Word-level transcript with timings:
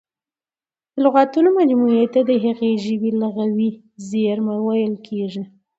د 0.93 0.95
لغاتونو 1.05 1.49
مجموعې 1.59 2.05
ته 2.13 2.19
د 2.29 2.31
هغې 2.45 2.71
ژبي 2.85 3.11
لغوي 3.21 3.69
زېرمه 4.09 4.55
ویل 4.65 4.93
کیږي. 5.07 5.43